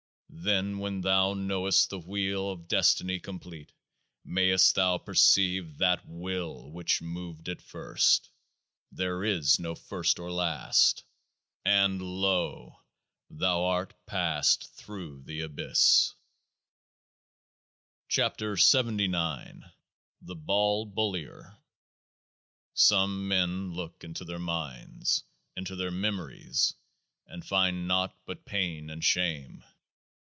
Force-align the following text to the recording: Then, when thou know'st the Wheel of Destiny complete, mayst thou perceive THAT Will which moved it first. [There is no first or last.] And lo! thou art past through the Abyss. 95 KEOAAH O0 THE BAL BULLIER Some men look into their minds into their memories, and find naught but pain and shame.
Then, 0.33 0.79
when 0.79 1.01
thou 1.01 1.33
know'st 1.35 1.89
the 1.89 1.99
Wheel 1.99 2.49
of 2.51 2.69
Destiny 2.69 3.19
complete, 3.19 3.73
mayst 4.23 4.73
thou 4.75 4.97
perceive 4.97 5.77
THAT 5.77 6.07
Will 6.07 6.71
which 6.71 7.01
moved 7.01 7.47
it 7.49 7.61
first. 7.61 8.31
[There 8.93 9.23
is 9.25 9.59
no 9.59 9.75
first 9.75 10.17
or 10.19 10.31
last.] 10.31 11.03
And 11.65 12.01
lo! 12.01 12.79
thou 13.29 13.65
art 13.65 13.93
past 14.07 14.73
through 14.73 15.23
the 15.23 15.41
Abyss. 15.41 16.15
95 18.09 18.37
KEOAAH 18.37 18.55
O0 18.55 19.63
THE 20.21 20.35
BAL 20.35 20.85
BULLIER 20.85 21.57
Some 22.73 23.27
men 23.27 23.73
look 23.73 24.03
into 24.03 24.23
their 24.25 24.39
minds 24.39 25.23
into 25.57 25.75
their 25.75 25.91
memories, 25.91 26.73
and 27.27 27.45
find 27.45 27.87
naught 27.87 28.17
but 28.25 28.45
pain 28.45 28.89
and 28.89 29.03
shame. 29.03 29.63